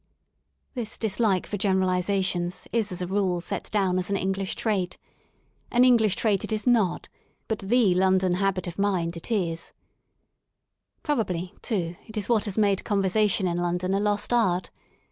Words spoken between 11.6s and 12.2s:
too, it